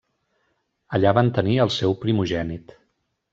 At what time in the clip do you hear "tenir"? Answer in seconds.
1.35-1.59